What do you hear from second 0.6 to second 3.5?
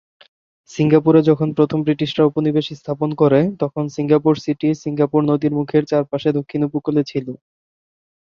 সিঙ্গাপুরে যখন প্রথম ব্রিটিশরা উপনিবেশ স্থাপন করে,